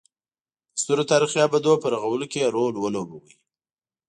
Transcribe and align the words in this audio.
د 0.73 0.75
سترو 0.81 1.03
تاریخي 1.11 1.39
ابدو 1.47 1.73
په 1.81 1.87
رغولو 1.93 2.25
کې 2.31 2.39
یې 2.43 2.53
رول 2.55 2.73
ولوباوه. 2.77 3.31